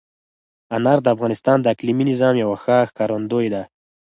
انار 0.75 0.97
د 1.03 1.07
افغانستان 1.15 1.57
د 1.61 1.65
اقلیمي 1.73 2.05
نظام 2.11 2.35
یوه 2.43 2.57
ښه 2.63 2.77
ښکارندوی 2.89 3.47
ده. 3.53 3.63